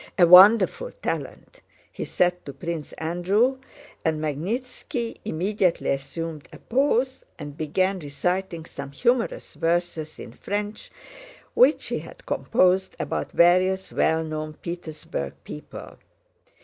[0.17, 3.59] "A wonderful talent!" he said to Prince Andrew,
[4.03, 10.89] and Magnítski immediately assumed a pose and began reciting some humorous verses in French
[11.53, 15.99] which he had composed about various well known Petersburg people.